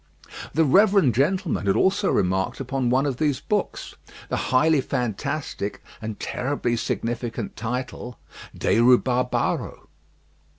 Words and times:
The 0.55 0.65
Reverend 0.65 1.13
gentleman 1.13 1.67
had 1.67 1.75
also 1.75 2.09
remarked 2.09 2.59
upon 2.59 2.89
one 2.89 3.05
of 3.05 3.17
these 3.17 3.39
books, 3.39 3.93
the 4.29 4.35
highly 4.49 4.81
fantastic 4.81 5.79
and 6.01 6.19
terribly 6.19 6.75
significant 6.75 7.55
title, 7.55 8.17
De 8.57 8.79
Rhubarbaro. 8.79 9.85